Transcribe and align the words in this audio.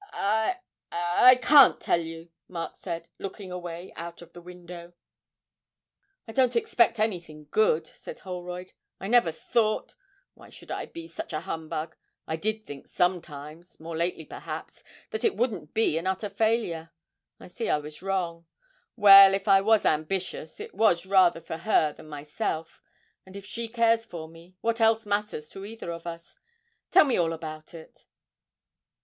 'I 0.13 0.57
I 0.91 1.35
can't 1.35 1.79
tell 1.79 1.99
you,' 2.01 2.31
Mark 2.47 2.75
said, 2.75 3.09
looking 3.19 3.51
away 3.51 3.93
out 3.95 4.23
of 4.23 4.33
the 4.33 4.41
window. 4.41 4.93
'I 6.27 6.31
don't 6.33 6.55
expect 6.55 6.97
anything 6.99 7.45
good,' 7.51 7.85
said 7.85 8.17
Holroyd; 8.17 8.73
'I 8.99 9.09
never 9.09 9.31
thought 9.31 9.93
why 10.33 10.49
should 10.49 10.71
I 10.71 10.87
be 10.87 11.07
such 11.07 11.33
a 11.33 11.41
humbug! 11.41 11.95
I 12.25 12.35
did 12.35 12.65
think 12.65 12.87
sometimes 12.87 13.79
more 13.79 13.95
lately 13.95 14.25
perhaps 14.25 14.83
that 15.11 15.23
it 15.23 15.35
wouldn't 15.35 15.75
be 15.75 15.99
an 15.99 16.07
utter 16.07 16.29
failure. 16.29 16.89
I 17.39 17.45
see 17.45 17.69
I 17.69 17.77
was 17.77 18.01
wrong. 18.01 18.47
Well, 18.95 19.35
if 19.35 19.47
I 19.47 19.61
was 19.61 19.85
ambitious, 19.85 20.59
it 20.59 20.73
was 20.73 21.05
rather 21.05 21.41
for 21.41 21.57
her 21.57 21.93
than 21.93 22.07
myself; 22.07 22.81
and 23.23 23.35
if 23.35 23.45
she 23.45 23.67
cares 23.67 24.03
for 24.03 24.27
me, 24.27 24.55
what 24.61 24.81
else 24.81 25.05
matters 25.05 25.47
to 25.51 25.63
either 25.63 25.91
of 25.91 26.07
us? 26.07 26.39
Tell 26.89 27.05
me 27.05 27.17
all 27.17 27.33
about 27.33 27.75
it.' 27.75 28.07